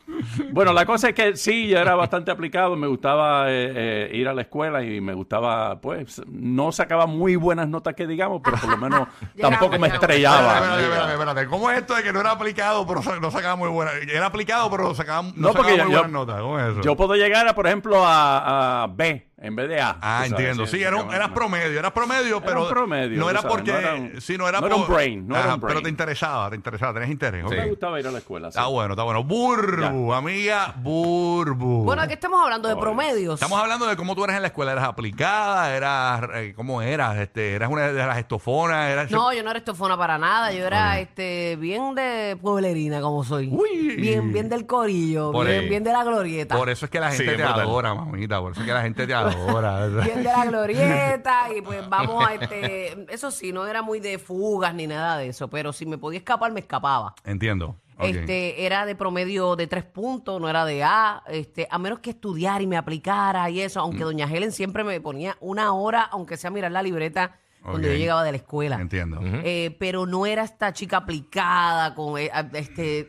bueno, 0.52 0.72
la 0.72 0.84
cosa 0.86 1.08
es 1.10 1.14
que 1.14 1.36
sí, 1.36 1.68
yo 1.68 1.78
era 1.78 1.94
bastante 1.94 2.30
aplicado, 2.30 2.76
me 2.76 2.86
gustaba 2.86 3.50
eh, 3.50 3.72
eh, 3.74 4.10
ir 4.14 4.28
a 4.28 4.34
la 4.34 4.42
escuela 4.42 4.82
y 4.82 5.00
me 5.00 5.14
gustaba, 5.14 5.80
pues, 5.80 6.22
no 6.26 6.72
sacaba 6.72 7.06
muy 7.06 7.36
buenas 7.36 7.68
notas 7.68 7.94
que 7.94 8.06
digamos, 8.06 8.40
pero 8.44 8.56
por 8.56 8.70
lo 8.70 8.76
menos 8.76 9.08
tampoco 9.40 9.78
me 9.78 9.88
estrellaba. 9.88 10.54
Espérate, 10.58 10.82
espérate, 10.84 11.12
espérate. 11.12 11.46
¿Cómo 11.46 11.70
es 11.70 11.78
esto 11.78 11.94
de 11.94 12.02
que 12.02 12.12
no 12.12 12.20
era 12.20 12.30
aplicado, 12.32 12.86
pero 12.86 13.00
no 13.20 13.30
sacaba 13.30 13.56
muy 13.56 13.68
buena? 13.68 13.92
Era 14.12 14.26
aplicado, 14.26 14.70
pero 14.70 14.94
sacaba, 14.94 15.22
no, 15.22 15.32
No, 15.36 15.48
sacaba 15.48 15.54
porque 15.68 15.72
muy 15.72 15.78
yo- 15.92 15.98
buenas 15.98 16.02
yo- 16.12 16.18
notas. 16.18 16.40
¿Cómo 16.40 16.58
es 16.60 16.72
eso? 16.72 16.80
Yo 16.82 16.96
puedo 16.96 17.14
llegar, 17.16 17.46
a, 17.48 17.54
por 17.54 17.66
ejemplo, 17.66 18.04
a, 18.06 18.82
a 18.84 18.86
B 18.88 19.28
en 19.36 19.56
vez 19.56 19.68
de 19.68 19.80
A. 19.80 19.96
Ah, 20.00 20.24
entiendo. 20.26 20.66
Sí, 20.66 20.82
era 20.82 20.96
un- 20.96 21.12
eras 21.12 21.30
promedio, 21.30 21.78
eras 21.78 21.92
promedio, 21.92 22.36
Era 22.38 22.46
pero 22.46 22.62
un 22.62 22.68
promedio, 22.68 23.18
no 23.18 23.24
tú 23.24 23.30
era 23.30 23.42
sabes, 23.42 23.56
porque, 23.56 23.72
no 23.72 23.78
era 23.78 23.94
un- 23.94 24.20
sí, 24.20 24.38
no 24.38 24.48
era, 24.48 24.60
no 24.60 24.66
era 24.66 24.76
un 24.76 24.86
por- 24.86 24.94
brain, 24.96 25.26
no 25.28 25.34
era 25.36 25.44
Ajá, 25.44 25.54
un 25.56 25.60
pero 25.60 25.82
te 25.82 25.88
interesaba, 25.88 26.50
te 26.50 26.56
interesaba, 26.56 26.92
tenías 26.94 27.10
interés. 27.10 27.44
ok. 27.44 27.50
Me 27.50 27.68
gustaba 27.68 28.00
ir 28.00 28.06
a 28.06 28.10
la 28.12 28.18
escuela. 28.18 28.50
sí. 28.50 28.58
Está 28.58 28.68
bueno, 28.68 28.92
está 28.94 29.02
bueno. 29.02 29.24
Burbu, 29.24 30.12
amiga, 30.14 30.74
Burbu. 30.78 31.84
Bueno, 31.84 32.02
aquí 32.02 32.12
estamos 32.14 32.42
hablando 32.42 32.68
de 32.68 32.76
promedios. 32.76 33.34
Estamos 33.34 33.58
hablando 33.60 33.86
de 33.86 33.96
cómo 33.96 34.14
tú 34.14 34.24
eras 34.24 34.36
en 34.36 34.42
la 34.42 34.48
escuela. 34.48 34.72
¿Eras 34.72 34.84
aplicada? 34.84 35.74
¿Eras, 35.76 36.22
eh, 36.34 36.52
cómo 36.56 36.80
eras? 36.82 37.16
Este, 37.18 37.54
¿Eras 37.54 37.70
una 37.70 37.88
de 37.88 38.06
las 38.06 38.18
estofonas? 38.18 38.90
¿Eras 38.90 39.10
No, 39.10 39.32
yo 39.32 39.42
no 39.42 39.50
era 39.50 39.58
estofona 39.58 39.96
para 39.98 40.18
nada. 40.18 40.52
Yo 40.52 40.64
era 40.66 40.98
este 41.00 41.56
bien 41.56 41.94
de 41.94 42.36
pueblerina, 42.40 43.00
como 43.00 43.24
soy. 43.24 43.48
Uy. 43.52 43.96
Bien, 43.96 44.32
bien 44.32 44.48
del 44.48 44.66
corillo. 44.66 45.32
Por 45.32 45.46
bien, 45.46 45.60
ahí. 45.60 45.68
bien 45.68 45.84
de 45.84 45.92
la 45.92 46.04
glorieta. 46.04 46.56
Por 46.56 46.68
eso 46.70 46.86
es 46.86 46.90
que 46.90 47.00
la 47.00 47.10
Sí, 47.10 47.18
gente 47.18 47.32
es 47.32 47.36
te 47.38 47.44
brutal. 47.44 47.60
adora, 47.62 47.94
mamita. 47.94 48.40
Por 48.40 48.52
eso 48.52 48.60
es 48.60 48.66
que 48.66 48.72
la 48.72 48.82
gente 48.82 49.06
te 49.06 49.14
bien 50.04 50.18
de 50.18 50.22
la 50.24 50.44
glorieta 50.46 51.46
y 51.56 51.60
pues 51.62 51.88
vamos 51.88 52.26
a 52.26 52.34
este 52.34 53.06
eso 53.12 53.30
sí 53.30 53.52
no 53.52 53.66
era 53.66 53.82
muy 53.82 54.00
de 54.00 54.18
fugas 54.18 54.74
ni 54.74 54.86
nada 54.86 55.18
de 55.18 55.28
eso 55.28 55.48
pero 55.48 55.72
si 55.72 55.86
me 55.86 55.98
podía 55.98 56.18
escapar 56.18 56.52
me 56.52 56.60
escapaba 56.60 57.14
Entiendo. 57.24 57.76
Este 58.00 58.66
era 58.66 58.86
de 58.86 58.96
promedio 58.96 59.54
de 59.54 59.68
tres 59.68 59.84
puntos 59.84 60.40
no 60.40 60.48
era 60.48 60.64
de 60.64 60.82
A 60.82 61.22
este 61.28 61.68
a 61.70 61.78
menos 61.78 62.00
que 62.00 62.10
estudiar 62.10 62.60
y 62.60 62.66
me 62.66 62.76
aplicara 62.76 63.48
y 63.50 63.60
eso 63.60 63.78
Mm. 63.80 63.82
aunque 63.84 64.02
doña 64.04 64.26
Helen 64.28 64.50
siempre 64.52 64.82
me 64.82 65.00
ponía 65.00 65.36
una 65.40 65.72
hora 65.74 66.02
aunque 66.02 66.36
sea 66.36 66.50
mirar 66.50 66.72
la 66.72 66.82
libreta 66.82 67.36
cuando 67.62 67.86
yo 67.88 67.94
llegaba 67.94 68.24
de 68.24 68.32
la 68.32 68.36
escuela 68.36 68.76
Entiendo. 68.80 69.20
Eh, 69.22 69.74
pero 69.78 70.06
no 70.06 70.26
era 70.26 70.42
esta 70.42 70.72
chica 70.72 70.98
aplicada 70.98 71.94
con 71.94 72.18
eh, 72.18 72.30
a- 72.34 72.40
este 72.54 73.08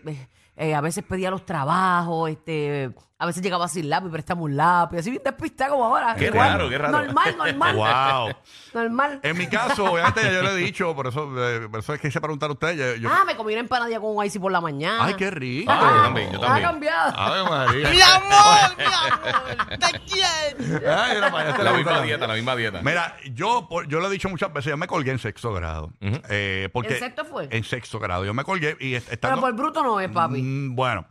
eh, 0.55 0.73
a 0.75 0.79
veces 0.81 1.03
pedía 1.03 1.29
los 1.31 1.45
trabajos 1.45 2.29
este 2.29 2.91
a 3.17 3.25
veces 3.25 3.41
llegaba 3.41 3.67
sin 3.69 3.89
lápiz 3.89 4.09
préstame 4.09 4.41
un 4.41 4.57
lápiz 4.57 4.97
así 4.97 5.09
bien 5.09 5.21
despistada 5.23 5.69
como 5.71 5.85
ahora 5.85 6.15
Qué 6.15 6.25
Igual, 6.25 6.51
raro, 6.51 6.69
qué 6.69 6.77
raro. 6.77 6.91
normal 6.97 7.37
normal 7.37 7.75
Wow. 7.75 8.35
normal 8.73 9.19
En 9.23 9.37
mi 9.37 9.47
caso, 9.47 9.85
obviamente, 9.85 10.21
ya 10.21 10.31
yo 10.33 10.41
le 10.43 10.51
he 10.51 10.55
dicho, 10.57 10.93
por 10.93 11.07
eso, 11.07 11.29
eh, 11.37 11.69
por 11.69 11.79
eso 11.79 11.93
es 11.93 12.01
que 12.01 12.09
hice 12.09 12.19
preguntar 12.19 12.49
a 12.49 12.53
usted. 12.53 12.75
Yo, 12.75 12.95
yo- 13.01 13.09
ah 13.09 13.23
me 13.25 13.35
comí 13.37 13.53
una 13.53 13.61
empanadilla 13.61 14.01
con 14.01 14.17
un 14.17 14.25
icy 14.25 14.37
por 14.39 14.51
la 14.51 14.59
mañana 14.59 15.05
Ay, 15.05 15.13
qué 15.13 15.31
rico. 15.31 15.71
Ah, 15.71 15.93
yo 15.95 16.01
también, 16.03 16.31
yo 16.33 16.37
ha 16.39 16.41
también. 16.41 16.67
cambiado 16.67 17.13
Ave 17.17 17.49
María. 17.49 17.89
Mi 17.91 18.01
amor, 18.01 18.77
mi 18.77 18.83
amor, 18.83 19.79
te 19.79 19.99
quiero. 20.01 20.93
Ay, 20.93 21.15
mira, 21.15 21.31
para 21.31 21.53
allá, 21.53 21.63
La 21.63 21.71
misma 21.73 22.01
dieta, 22.01 22.27
la 22.27 22.33
misma 22.33 22.55
dieta. 22.57 22.81
Mira, 22.81 23.15
yo, 23.33 23.67
por- 23.69 23.87
yo 23.87 24.01
lo 24.01 24.07
he 24.07 24.11
dicho 24.11 24.27
muchas 24.27 24.51
veces, 24.51 24.71
yo 24.71 24.77
me 24.77 24.87
colgué 24.87 25.11
en 25.11 25.19
sexto 25.19 25.53
grado. 25.53 25.91
Eh, 26.01 26.69
porque 26.73 26.95
¿En 26.95 26.99
sexto 26.99 27.23
fue? 27.23 27.47
En 27.49 27.63
sexto 27.63 27.97
grado. 27.99 28.25
Yo 28.25 28.33
me 28.33 28.43
colgué 28.43 28.75
y 28.81 28.95
est- 28.95 29.05
pero 29.07 29.13
estando... 29.13 29.39
por 29.41 29.53
bruto 29.53 29.83
no 29.83 29.99
es 30.01 30.09
papi 30.09 30.41
Mm, 30.41 30.75
bueno, 30.75 31.05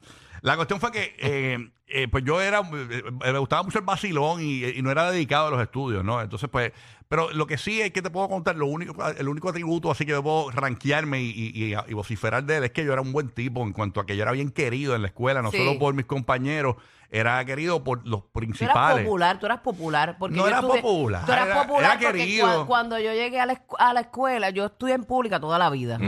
la 0.44 0.56
cuestión 0.56 0.78
fue 0.78 0.92
que 0.92 1.16
eh, 1.18 1.70
eh, 1.86 2.08
pues 2.08 2.22
yo 2.24 2.40
era, 2.40 2.60
eh, 2.60 3.02
me 3.32 3.38
gustaba 3.38 3.62
mucho 3.62 3.78
el 3.78 3.84
vacilón 3.84 4.40
y, 4.42 4.64
y 4.64 4.82
no 4.82 4.90
era 4.90 5.10
dedicado 5.10 5.48
a 5.48 5.50
los 5.50 5.62
estudios, 5.62 6.04
¿no? 6.04 6.20
Entonces, 6.20 6.48
pues, 6.50 6.72
pero 7.08 7.30
lo 7.32 7.46
que 7.46 7.56
sí 7.56 7.80
es 7.80 7.92
que 7.92 8.02
te 8.02 8.10
puedo 8.10 8.28
contar, 8.28 8.56
lo 8.56 8.66
único, 8.66 8.94
el 9.06 9.28
único 9.28 9.48
atributo 9.48 9.90
así 9.90 10.04
que 10.04 10.12
yo 10.12 10.22
puedo 10.22 10.50
rankearme 10.50 11.22
y, 11.22 11.74
y- 11.88 11.94
vociferar 11.94 12.44
de 12.44 12.58
él 12.58 12.64
es 12.64 12.70
que 12.72 12.84
yo 12.84 12.92
era 12.92 13.00
un 13.02 13.12
buen 13.12 13.30
tipo 13.30 13.62
en 13.62 13.72
cuanto 13.72 14.00
a 14.00 14.06
que 14.06 14.16
yo 14.16 14.22
era 14.22 14.32
bien 14.32 14.50
querido 14.50 14.94
en 14.94 15.02
la 15.02 15.08
escuela, 15.08 15.40
no 15.42 15.50
Sí. 15.50 15.56
solo 15.58 15.78
por 15.78 15.94
mis 15.94 16.06
compañeros, 16.06 16.76
era 17.10 17.44
querido 17.44 17.84
por 17.84 17.98
los 18.08 18.20
Tú 18.22 18.26
eras 18.26 18.32
principales. 18.32 19.04
popular, 19.04 19.38
tú 19.38 19.46
eras 19.46 19.60
popular. 19.60 20.16
Porque 20.18 20.34
No 20.36 20.42
yo 20.42 20.48
era 20.48 20.60
estudié- 20.60 20.82
popular, 20.82 21.24
Tú 21.26 21.32
eras 21.32 21.46
era- 21.46 21.62
popular 21.62 21.82
era 21.84 21.92
porque 22.10 22.18
querido. 22.18 22.46
cua- 22.64 22.66
cuando 22.66 22.98
yo 22.98 23.12
llegué 23.12 23.38
a 23.40 23.46
la, 23.46 23.52
escu- 23.54 23.76
a 23.78 23.92
la 23.92 24.00
escuela, 24.00 24.50
yo 24.50 24.66
estudié 24.66 24.94
en 24.94 25.04
pública 25.04 25.38
toda 25.38 25.58
la 25.58 25.70
vida. 25.70 25.98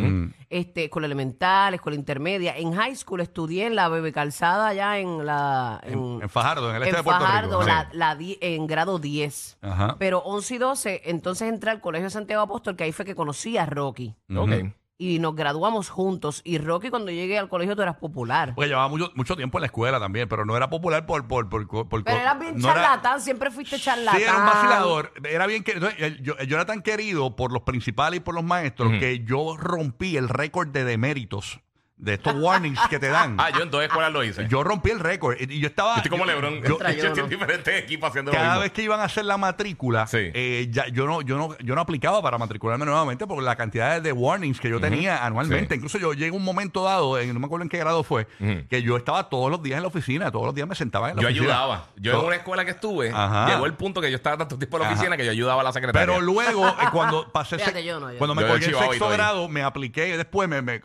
Este, 0.50 0.84
escuela 0.84 1.06
elemental, 1.06 1.74
escuela 1.74 1.96
intermedia. 1.96 2.56
En 2.56 2.72
high 2.74 2.94
school 2.96 3.20
estudié 3.20 3.66
en 3.66 3.74
la 3.76 3.88
Bebe 3.88 4.12
Calzada, 4.12 4.68
allá 4.68 4.98
en 4.98 5.24
la... 5.26 5.80
En, 5.84 6.20
en 6.22 6.28
Fajardo, 6.28 6.70
en 6.70 6.76
el 6.76 6.82
este 6.82 6.90
en 6.90 6.96
de 6.96 7.02
Puerto 7.02 7.24
Fajardo, 7.24 7.58
Rico. 7.60 7.68
la- 7.68 7.88
la 7.92 8.14
di- 8.16 8.38
en 8.40 8.66
grado 8.66 8.98
10. 8.98 9.58
Ajá. 9.62 9.96
Pero 9.98 10.18
11 10.20 10.54
y 10.54 10.58
12, 10.58 11.02
entonces 11.06 11.48
entré 11.48 11.70
al 11.70 11.80
Colegio 11.80 12.10
Santiago 12.10 12.42
Apóstol, 12.42 12.76
que 12.76 12.84
ahí 12.84 12.92
fue 12.92 13.04
que 13.04 13.14
conocí 13.14 13.56
a 13.58 13.66
Rocky. 13.66 14.14
Ok. 14.34 14.50
Y 14.98 15.18
nos 15.18 15.34
graduamos 15.34 15.90
juntos. 15.90 16.40
Y 16.42 16.56
Rocky, 16.56 16.88
cuando 16.88 17.10
llegué 17.10 17.38
al 17.38 17.50
colegio, 17.50 17.76
tú 17.76 17.82
eras 17.82 17.96
popular. 17.98 18.54
Porque 18.54 18.68
llevaba 18.68 18.88
mucho, 18.88 19.10
mucho 19.14 19.36
tiempo 19.36 19.58
en 19.58 19.60
la 19.62 19.66
escuela 19.66 20.00
también, 20.00 20.26
pero 20.28 20.46
no 20.46 20.56
era 20.56 20.70
popular 20.70 21.04
por... 21.04 21.28
por, 21.28 21.48
por, 21.50 21.68
por- 21.68 22.02
Pero 22.04 22.16
eras 22.16 22.38
bien 22.40 22.56
no 22.56 22.70
era- 22.70 22.82
charlatán, 22.82 23.20
siempre 23.20 23.50
fuiste 23.50 23.78
charlatán. 23.78 24.16
Sí, 24.16 24.22
era 24.22 24.38
un 24.38 24.46
vacilador. 24.46 25.12
Era 25.28 25.46
bien 25.46 25.62
que 25.64 25.78
yo, 26.22 26.36
yo 26.38 26.56
era 26.56 26.64
tan 26.64 26.80
querido 26.80 27.36
por 27.36 27.52
los 27.52 27.62
principales 27.62 28.18
y 28.18 28.20
por 28.20 28.34
los 28.34 28.44
maestros 28.44 28.92
que 28.98 29.22
yo 29.24 29.56
rompí 29.58 30.16
el 30.16 30.28
récord 30.30 30.68
de 30.68 30.84
deméritos 30.84 31.60
de 31.98 32.14
estos 32.14 32.34
warnings 32.34 32.78
que 32.88 32.98
te 32.98 33.08
dan. 33.08 33.36
Ah, 33.46 33.50
yo 33.50 33.62
en 33.62 33.70
dos 33.70 33.82
escuelas 33.82 34.12
lo 34.12 34.22
hice. 34.24 34.42
Yo 34.44 34.48
Yo 34.56 34.64
rompí 34.64 34.90
el 34.90 35.00
récord 35.00 35.36
y 35.40 35.58
yo 35.60 35.66
estaba. 35.68 35.96
estoy 35.96 36.10
como 36.10 36.24
yo- 36.24 36.32
LeBron. 36.32 36.54
yo- 36.62 36.78
Yo, 36.78 37.14
yo, 37.14 37.24
en 37.24 37.28
diferentes 37.30 37.82
equipos 37.82 38.08
haciendo 38.10 38.30
lo 38.32 38.36
cada 38.36 38.48
mismo. 38.50 38.60
vez 38.62 38.72
que 38.72 38.82
iban 38.82 39.00
a 39.00 39.04
hacer 39.04 39.24
la 39.24 39.36
matrícula, 39.36 40.06
Sí. 40.06 40.18
eh, 40.34 40.68
ya, 40.70 40.88
yo, 40.88 41.06
no, 41.06 41.20
yo, 41.22 41.36
no, 41.36 41.56
yo 41.58 41.74
no 41.74 41.80
aplicaba 41.80 42.20
para 42.22 42.38
matricularme 42.38 42.84
nuevamente 42.86 43.26
por 43.26 43.42
la 43.42 43.54
cantidad 43.56 43.94
de, 43.94 44.00
de 44.00 44.12
warnings 44.12 44.58
que 44.60 44.68
yo 44.70 44.80
tenía 44.80 45.24
anualmente. 45.24 45.74
Sí. 45.74 45.76
Incluso 45.76 45.98
yo 45.98 46.12
llegué 46.14 46.30
a 46.30 46.32
un 46.32 46.44
momento 46.44 46.82
dado, 46.84 47.18
en, 47.18 47.32
no 47.32 47.40
me 47.40 47.46
acuerdo 47.46 47.62
en 47.64 47.68
qué 47.68 47.78
grado 47.78 48.02
fue, 48.04 48.26
que 48.68 48.82
yo 48.82 48.96
estaba 48.96 49.28
todos 49.28 49.50
los 49.50 49.62
días 49.62 49.76
en 49.76 49.82
la 49.82 49.88
oficina, 49.88 50.30
todos 50.30 50.46
los 50.46 50.54
días 50.54 50.66
me 50.68 50.74
sentaba 50.74 51.10
en 51.10 51.16
la 51.16 51.22
Yo 51.22 51.28
oficina. 51.28 51.46
ayudaba. 51.52 51.86
Yo 51.96 52.18
en 52.20 52.26
una 52.26 52.36
escuela 52.36 52.64
que 52.64 52.70
estuve, 52.72 53.10
Ajá. 53.14 53.48
llegó 53.48 53.66
el 53.66 53.74
punto 53.74 54.00
que 54.00 54.10
yo 54.10 54.16
estaba 54.16 54.36
tanto 54.38 54.58
tiempo 54.58 54.76
en 54.78 54.82
la 54.82 54.88
Ajá. 54.88 54.94
oficina 54.96 55.16
que 55.16 55.24
yo 55.24 55.30
ayudaba 55.30 55.60
a 55.60 55.64
la 55.64 55.72
secretaria. 55.72 56.06
Pero 56.06 56.20
luego, 56.20 56.66
eh, 56.68 56.72
cuando 56.92 57.28
pasé 57.32 57.58
Fíjate, 57.58 57.84
yo 57.84 58.00
no, 58.00 58.10
yo 58.12 58.18
cuando 58.18 58.34
me 58.34 58.42
Yo 58.42 58.48
colgué 58.48 58.66
en 58.66 58.74
sexto 58.78 59.08
grado, 59.08 59.48
me 59.48 59.62
apliqué 59.62 60.08
y 60.08 60.12
después 60.16 60.48
me, 60.48 60.62
me, 60.62 60.80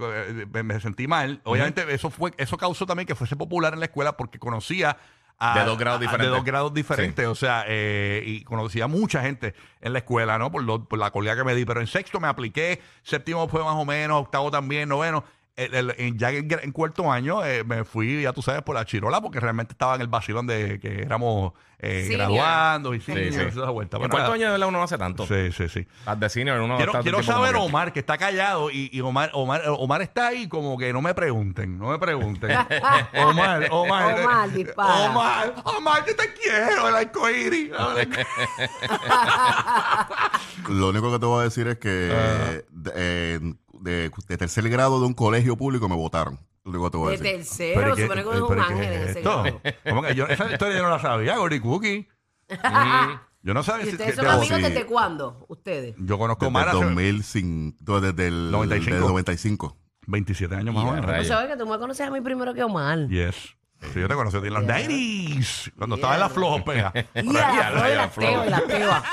me- 0.51 0.63
me 0.63 0.80
sentí 0.80 1.00
mal. 1.08 1.41
Obviamente, 1.43 1.86
eso 1.93 2.10
fue, 2.10 2.31
eso 2.38 2.58
causó 2.58 2.86
también 2.86 3.08
que 3.08 3.15
fuese 3.15 3.36
popular 3.36 3.74
en 3.74 3.79
la 3.79 3.86
escuela 3.86 4.17
porque 4.17 4.39
conocía 4.39 4.98
a, 5.43 5.58
De 5.60 5.65
dos 5.65 5.77
grados 5.77 5.98
a- 5.98 6.00
de 6.01 6.05
diferentes. 6.05 6.36
dos 6.38 6.46
grados 6.46 6.74
diferentes. 6.74 7.25
O 7.27 7.34
sea, 7.36 7.63
eh, 7.67 8.24
y 8.25 8.43
conocía 8.43 8.86
mucha 8.88 9.22
gente 9.24 9.55
en 9.81 9.93
la 9.93 10.00
escuela, 10.00 10.38
¿no? 10.38 10.51
Por, 10.51 10.63
lo- 10.63 10.86
por 10.86 11.00
la 11.00 11.10
colgada 11.12 11.38
que 11.38 11.43
me 11.43 11.55
di. 11.55 11.65
Pero 11.65 11.81
en 11.81 11.88
sexto 11.88 12.20
me 12.20 12.27
apliqué, 12.27 12.79
séptimo 13.01 13.48
fue 13.48 13.63
más 13.63 13.75
o 13.75 13.84
menos, 13.86 14.22
octavo 14.22 14.51
también, 14.51 14.88
noveno. 14.89 15.24
El- 15.58 15.93
el- 15.98 16.17
ya 16.17 16.31
en, 16.31 16.48
en 16.63 16.72
cuarto 16.72 17.12
año 17.12 17.46
eh, 17.46 17.63
me 17.63 17.84
fui, 17.84 18.22
ya 18.22 18.31
tú 18.34 18.41
sabes, 18.41 18.62
por 18.63 18.75
la 18.75 18.86
chirola 18.86 19.22
porque 19.22 19.39
realmente 19.39 19.74
estaba 19.74 19.96
en 19.96 20.01
el 20.01 20.08
vacilón 20.08 20.48
de 20.48 20.79
que 20.79 21.01
éramos 21.01 21.53
eh, 21.77 22.08
graduando 22.10 22.93
y 22.93 23.01
Sí, 23.01 23.12
sí, 23.13 23.31
sí. 23.34 23.39
esa 23.41 23.70
vuelta. 23.70 23.98
En 23.98 24.03
cuarto 24.03 24.17
nada. 24.20 24.34
año 24.34 24.46
de 24.46 24.51
verdad 24.53 24.70
uno 24.70 24.77
no 24.77 24.84
hace 24.84 24.98
tanto. 24.98 25.27
Sí, 25.27 25.51
sí, 25.51 25.67
sí. 25.67 25.86
Las 26.05 26.20
de 26.20 26.29
senior 26.29 26.62
uno 26.62 26.77
Quiero, 26.77 26.93
quiero 27.01 27.22
saber, 27.22 27.53
como 27.53 27.65
Omar, 27.65 27.91
que 27.91 28.00
está 28.00 28.17
callado 28.17 28.72
y, 28.72 28.89
y 28.93 29.01
Omar, 29.01 29.29
Omar, 29.34 29.62
Omar 29.67 30.01
está 30.01 30.27
ahí 30.27 30.48
como 30.48 30.77
que 30.77 30.93
no 30.93 31.01
me 31.01 31.13
pregunten, 31.13 31.77
no 31.77 31.89
me 31.89 32.00
pregunten. 32.00 32.51
Omar, 33.25 33.67
Omar. 33.72 34.20
Omar, 34.22 34.51
dispara. 34.51 35.12
Omar, 35.12 35.53
Omar, 35.65 36.05
yo 36.08 36.15
te 36.15 36.34
quiero, 36.34 36.88
el 36.88 36.96
arcoíris. 36.96 37.72
Lo 40.70 40.89
único 40.89 41.12
que 41.12 41.20
te 41.20 41.25
voy 41.25 41.41
a 41.41 41.43
decir 41.43 41.67
es 41.67 41.77
que 41.77 41.89
de, 41.89 42.65
eh, 42.96 43.39
de- 43.82 44.12
de 44.28 44.38
tercer 44.38 44.68
grado 44.70 45.00
de 45.00 45.06
un 45.08 45.14
colegio 45.14 45.58
público 45.58 45.88
me 45.90 45.96
votaron. 45.96 46.38
Que 46.64 46.72
te 46.72 46.78
voy 46.78 47.16
a 47.16 47.18
De 47.18 47.24
decir. 47.38 47.38
tercero, 47.74 47.96
supone 47.96 48.24
que 48.24 48.30
es 48.36 48.42
un 48.42 48.60
ángel 48.60 48.84
en 48.94 49.02
es 49.02 49.10
ese 49.10 49.22
grado. 49.22 49.62
¿Cómo 49.90 50.02
que 50.04 50.14
yo, 50.16 50.28
esa 50.28 50.52
historia 50.52 50.78
yo 50.78 50.84
no 50.84 50.90
la 50.90 51.00
sabía, 51.00 51.38
Gordy 51.38 51.60
Cookie. 51.60 52.08
Yo 53.44 53.56
no 53.56 53.64
sabía 53.64 53.86
¿Y 53.86 53.88
si- 53.88 53.92
ustedes 53.94 54.14
son 54.16 54.26
de- 54.26 54.30
amigos 54.32 54.58
sí. 54.58 54.64
desde 54.64 54.86
cuándo? 54.86 55.46
Ustedes. 55.50 55.96
Yo 55.98 56.20
conozco 56.20 56.46
Desde 56.46 56.60
hace 56.60 56.86
2005, 56.86 58.00
desde 58.02 58.28
el 58.28 58.52
95. 58.52 58.96
del 58.98 59.08
95. 59.08 59.78
27 60.06 60.56
años 60.56 60.76
más 60.76 60.84
o 60.86 60.92
menos. 60.94 61.18
Tú 61.18 61.26
sabes 61.26 61.50
que 61.50 61.58
tú 61.58 61.66
me 61.66 61.80
conoces 61.80 62.08
a 62.08 62.12
mí 62.12 62.22
primero 62.22 62.54
que 62.54 62.62
Omar. 62.64 63.08
Yes. 63.08 63.56
Sí, 63.94 64.00
yo 64.00 64.08
te 64.08 64.14
conocí 64.14 64.38
a 64.38 64.42
ti 64.42 64.48
en 64.48 64.54
los 64.54 64.64
90s, 64.64 65.72
cuando 65.76 65.96
estaba 65.96 66.14
en 66.14 66.20
la 66.20 66.30
flojo 66.30 66.64
pega. 66.64 66.94
Y 67.16 67.36
a 67.38 67.70
la 67.72 67.72
flor 67.72 67.90
y 67.90 67.96
la 67.96 68.10
flor. 68.10 68.30
teo 68.30 68.46
y 68.46 68.50
la 68.50 68.62
teba. 68.62 69.04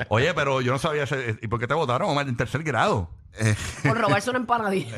Oye, 0.08 0.34
pero 0.34 0.60
yo 0.60 0.72
no 0.72 0.78
sabía 0.78 1.04
ese- 1.04 1.38
¿Y 1.40 1.48
por 1.48 1.58
qué 1.58 1.66
te 1.66 1.74
votaron, 1.74 2.10
Omar, 2.10 2.28
en 2.28 2.36
tercer 2.36 2.62
grado? 2.62 3.10
Por 3.84 3.96
robarse 3.96 4.28
una 4.30 4.40
empanadilla. 4.40 4.96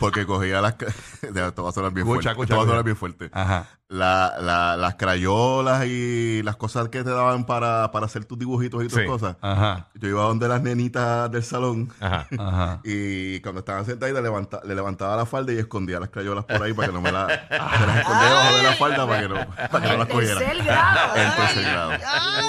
Porque 0.00 0.26
cogía 0.26 0.60
las. 0.60 0.74
ca- 0.74 0.86
Ya, 1.34 1.50
Te 1.52 1.62
va 1.62 1.68
a 1.68 1.72
sonar 1.72 1.92
bien 1.92 2.06
Escucha, 2.06 2.34
fuerte. 2.34 2.42
escucha, 2.42 2.48
te 2.48 2.54
va 2.56 2.62
a 2.62 2.66
sonar 2.66 2.84
bien 2.84 2.96
fuerte. 2.96 3.30
Ajá. 3.32 3.66
La- 3.92 4.32
la- 4.40 4.74
las 4.78 4.94
crayolas 4.94 5.84
y 5.84 6.42
las 6.44 6.56
cosas 6.56 6.88
que 6.88 7.04
te 7.04 7.10
daban 7.10 7.44
para, 7.44 7.92
para 7.92 8.06
hacer 8.06 8.24
tus 8.24 8.38
dibujitos 8.38 8.82
y 8.82 8.88
tus 8.88 8.98
Sí. 8.98 9.04
cosas. 9.06 9.36
Ajá. 9.42 9.88
Yo 9.94 10.08
iba 10.08 10.22
donde 10.22 10.48
las 10.48 10.62
nenitas 10.62 11.30
del 11.30 11.42
salón. 11.44 11.92
Ajá. 12.00 12.26
Ajá. 12.38 12.80
Y 12.84 13.40
cuando 13.40 13.58
estaban 13.58 13.84
sentadas, 13.84 14.14
le, 14.14 14.22
levanta- 14.22 14.62
le 14.64 14.74
levantaba 14.74 15.14
la 15.16 15.26
falda 15.26 15.52
y 15.52 15.58
escondía 15.58 16.00
las 16.00 16.08
crayolas 16.08 16.46
por 16.46 16.62
ahí 16.62 16.72
para 16.72 16.88
que 16.88 16.94
no 16.94 17.02
me 17.02 17.12
las. 17.12 17.26
se 17.48 17.86
las 17.86 17.96
escondía 17.98 18.28
debajo 18.28 18.56
de 18.56 18.62
la 18.62 18.72
falda 18.76 19.06
para 19.06 19.20
que 19.20 19.28
no, 19.28 19.34
para 19.70 19.80
que 19.84 19.92
no 19.92 19.96
las 19.98 20.08
cogiera. 20.08 20.38
Tercer 20.38 20.64
grado. 20.64 21.14
En 21.22 21.36
tercer 21.36 21.62
grado. 21.64 21.90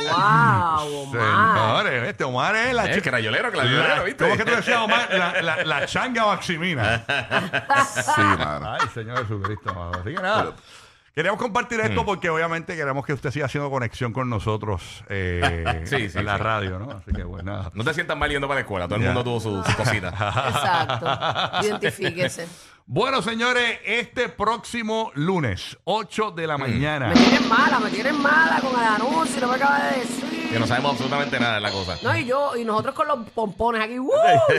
Wow, 0.09 1.01
Omar. 1.03 1.83
Señores, 1.83 2.07
este 2.09 2.23
Omar 2.23 2.55
es 2.55 2.73
la 2.73 2.85
Eh, 2.85 2.93
chica. 2.95 3.09
crayolero, 3.09 3.51
crayolero, 3.51 4.03
¿viste? 4.05 4.23
¿Cómo 4.23 4.33
es 4.35 4.39
que 4.43 4.49
tú 4.49 4.55
decías, 4.55 4.79
Omar? 4.79 5.09
La, 5.11 5.41
la, 5.41 5.63
la 5.65 5.85
changa 5.87 6.25
maximina. 6.25 7.03
Sí, 8.15 8.21
mano. 8.21 8.73
Ay, 8.79 8.87
Señor 8.93 9.17
Jesucristo. 9.19 9.69
amado. 9.71 9.91
Así 9.99 10.15
que 10.15 10.21
nada. 10.21 10.53
Queríamos 11.13 11.39
compartir 11.39 11.77
Mm. 11.79 11.85
esto 11.85 12.05
porque 12.05 12.29
obviamente 12.29 12.75
queremos 12.75 13.05
que 13.05 13.13
usted 13.13 13.29
siga 13.31 13.45
haciendo 13.45 13.69
conexión 13.69 14.13
con 14.13 14.29
nosotros 14.29 15.03
eh, 15.09 15.81
Sí, 15.85 16.09
sí, 16.09 16.17
en 16.17 16.25
la 16.25 16.37
sí. 16.37 16.43
radio, 16.43 16.79
¿no? 16.79 16.89
Así 16.91 17.11
que 17.11 17.23
bueno, 17.23 17.51
nada. 17.51 17.71
No 17.75 17.83
te 17.83 17.93
sientas 17.93 18.17
mal 18.17 18.29
yendo 18.31 18.47
para 18.47 18.59
la 18.59 18.61
escuela. 18.61 18.87
Todo 18.87 18.95
el 18.95 19.01
Ya. 19.03 19.07
mundo 19.13 19.23
tuvo 19.23 19.39
su, 19.39 19.63
su 19.63 19.77
cosita. 19.77 20.07
Exacto. 20.09 21.67
Identifíquese. 21.67 22.47
Bueno, 22.85 23.21
señores, 23.21 23.79
este 23.85 24.27
próximo 24.27 25.11
lunes, 25.15 25.77
8 25.85 26.31
de 26.31 26.43
Mm. 26.45 26.47
la 26.47 26.57
mañana. 26.57 27.07
Me 27.09 27.13
tienen 27.15 27.47
mala, 27.47 27.79
me 27.79 27.89
tienen 27.91 28.21
mala 28.21 28.59
con 28.59 28.71
el 28.71 28.87
anuncio, 28.87 29.39
lo 29.41 29.49
que 29.49 29.55
acaba 29.55 29.83
de 29.83 29.99
decir. 29.99 30.32
Que 30.53 30.59
no 30.59 30.67
sabemos 30.67 30.91
absolutamente 30.91 31.39
nada 31.39 31.55
de 31.55 31.61
la 31.61 31.71
cosa. 31.71 31.97
No, 32.03 32.15
y 32.17 32.25
yo, 32.25 32.55
y 32.55 32.63
nosotros 32.63 32.93
con 32.95 33.07
los 33.07 33.29
pompones 33.31 33.81
aquí, 33.81 33.99
¡uh! 33.99 34.11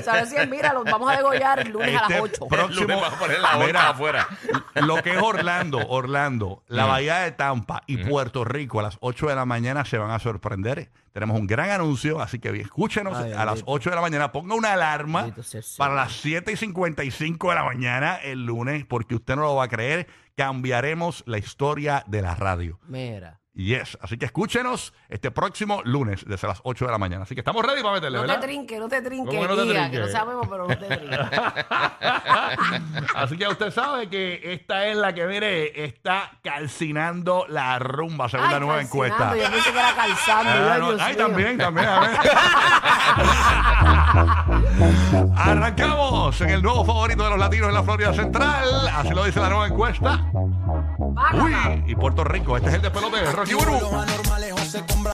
¿Sabes 0.05 0.31
si 0.31 0.47
Mira, 0.47 0.73
los 0.73 0.85
vamos 0.85 1.11
a 1.11 1.17
degollar 1.17 1.61
el 1.61 1.69
lunes 1.71 1.97
a 1.97 2.03
Este 2.03 2.15
las 2.15 2.23
8. 2.23 2.47
pro- 2.49 2.67
El 2.69 2.75
lunes 2.77 3.01
vas 3.01 3.13
a 3.13 3.19
poner 3.19 3.41
la 3.41 3.57
Mira, 3.59 3.89
afuera. 3.91 4.29
Lo 4.75 5.03
que 5.03 5.13
es 5.13 5.19
Orlando, 5.23 5.79
Orlando, 5.89 6.63
la 6.69 6.85
Mm. 6.87 6.89
Bahía 6.89 7.19
de 7.21 7.33
Tampa 7.33 7.83
y 7.87 7.99
Puerto 7.99 8.45
Rico 8.45 8.81
a 8.81 8.83
las 8.83 8.97
8 9.01 9.29
de 9.29 9.35
la 9.37 9.45
mañana 9.45 9.85
se 9.85 9.97
van 9.99 10.11
a 10.11 10.19
sorprender. 10.19 10.91
Tenemos 11.13 11.39
un 11.39 11.47
gran 11.47 11.71
anuncio, 11.71 12.21
así 12.21 12.41
que 12.41 12.49
escúchenos 12.61 13.17
Ay, 13.17 13.33
a 13.33 13.45
las 13.45 13.55
bendito. 13.55 13.71
8 13.71 13.91
de 13.91 13.97
la 13.97 14.03
mañana. 14.03 14.33
Ponga 14.33 14.57
una 14.57 14.73
alarma 14.73 15.29
para 15.79 15.95
las 15.95 16.13
7 16.15 16.51
y 16.53 16.57
55 16.57 17.51
de 17.51 17.55
la 17.55 17.63
mañana 17.65 18.17
el 18.17 18.45
lunes, 18.45 18.85
porque 18.85 19.15
usted 19.15 19.37
no 19.37 19.43
lo 19.43 19.55
va 19.55 19.65
a 19.65 19.69
creer. 19.69 20.09
Cambiaremos 20.37 21.23
la 21.27 21.39
historia 21.39 22.03
de 22.09 22.21
la 22.23 22.35
radio. 22.35 22.81
Mira. 22.89 23.41
Yes, 23.57 23.97
así 24.03 24.19
que 24.19 24.25
escúchenos 24.25 24.93
este 25.09 25.31
próximo 25.31 25.81
lunes 25.85 26.25
desde 26.27 26.49
las 26.49 26.59
8 26.65 26.87
de 26.87 26.91
la 26.91 26.99
mañana. 26.99 27.23
Así 27.23 27.37
que 27.37 27.41
estamos 27.41 27.65
ready 27.65 27.83
para 27.83 27.95
meterle, 27.95 28.19
No 28.19 28.25
te 28.25 28.29
¿verdad? 28.33 28.43
trinque, 28.45 28.79
no 28.81 28.89
te 28.89 29.01
trinque, 29.01 29.31
¿Cómo 29.31 29.43
que 29.43 29.49
no 29.49 29.55
te 29.57 29.63
trinque? 29.71 29.91
que 29.93 29.99
no 30.01 30.09
sabemos, 30.09 30.49
pero 30.49 30.67
no 30.67 30.77
te 30.77 30.97
trinque. 30.97 31.17
Así 33.15 33.37
que 33.39 33.47
usted 33.47 33.71
sabe 33.71 34.09
que 34.09 34.41
esta 34.55 34.89
es 34.89 34.97
la 34.97 35.15
que, 35.15 35.25
mire, 35.27 35.85
está 35.85 36.33
calcinando 36.43 37.47
la 37.49 37.79
rumba, 37.79 38.29
según 38.29 38.51
la 38.51 38.59
nueva 38.59 38.83
encuesta. 38.83 39.37
Yo 39.37 39.49
pensé 39.49 39.71
que 39.73 39.79
era 39.79 39.95
calzando. 39.95 40.51
Ah, 40.51 40.73
ay, 40.75 40.81
no, 40.81 40.89
Dios 40.91 41.01
ay, 41.01 41.15
mío. 41.15 41.25
también, 41.27 41.59
también. 41.59 41.87
a 41.89 42.01
ver. 42.01 42.11
Arrancamos 45.37 46.41
en 46.41 46.51
el 46.51 46.63
nuevo 46.63 46.85
favorito 46.85 47.25
de 47.25 47.31
los 47.31 47.39
latinos 47.39 47.69
en 47.69 47.75
la 47.75 47.83
Florida 47.83 48.13
Central. 48.15 48.89
Así 48.89 49.11
lo 49.11 49.25
dice 49.25 49.41
la 49.41 49.49
nueva 49.49 49.67
encuesta. 49.69 50.25
Uy, 51.09 51.85
y 51.87 51.95
Puerto 51.95 52.25
Rico. 52.25 52.57
Este 52.57 52.69
es 52.69 52.75
el 52.77 52.83
despelote 52.83 53.21
de 53.21 53.33
Rocky. 53.33 53.53